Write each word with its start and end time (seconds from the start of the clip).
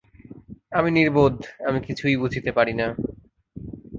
আমি 0.71 0.89
নির্বোধ, 0.91 1.35
আমি 1.67 1.79
কিছুই 1.87 2.15
বুঝিতে 2.17 2.51
পারি 2.51 2.73
না। 2.73 2.87